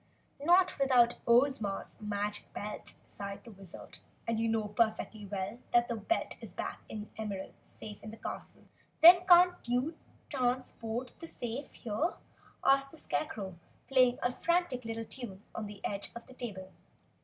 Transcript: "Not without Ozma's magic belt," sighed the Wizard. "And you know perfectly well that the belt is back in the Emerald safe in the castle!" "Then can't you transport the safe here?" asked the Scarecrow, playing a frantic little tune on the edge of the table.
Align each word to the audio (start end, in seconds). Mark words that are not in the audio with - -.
"Not 0.43 0.79
without 0.79 1.19
Ozma's 1.27 2.01
magic 2.01 2.51
belt," 2.53 2.95
sighed 3.05 3.43
the 3.43 3.51
Wizard. 3.51 3.99
"And 4.27 4.39
you 4.39 4.49
know 4.49 4.69
perfectly 4.69 5.27
well 5.27 5.59
that 5.73 5.89
the 5.89 5.95
belt 5.95 6.37
is 6.41 6.55
back 6.55 6.81
in 6.89 7.01
the 7.01 7.21
Emerald 7.21 7.53
safe 7.63 8.01
in 8.01 8.09
the 8.09 8.17
castle!" 8.17 8.63
"Then 9.03 9.27
can't 9.27 9.53
you 9.67 9.95
transport 10.27 11.13
the 11.19 11.27
safe 11.27 11.71
here?" 11.73 12.15
asked 12.65 12.89
the 12.89 12.97
Scarecrow, 12.97 13.59
playing 13.87 14.17
a 14.23 14.31
frantic 14.33 14.85
little 14.85 15.05
tune 15.05 15.43
on 15.53 15.67
the 15.67 15.85
edge 15.85 16.09
of 16.15 16.25
the 16.25 16.33
table. 16.33 16.71